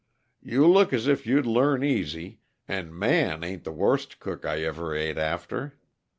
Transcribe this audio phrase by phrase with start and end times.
[0.41, 4.95] "You look as if you'd learn easy, and Man ain't the worst cook I ever
[4.95, 5.77] ate after.